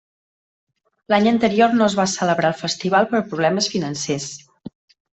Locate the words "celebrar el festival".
2.15-3.09